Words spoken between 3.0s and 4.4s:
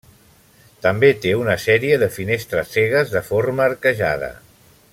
de forma arquejada.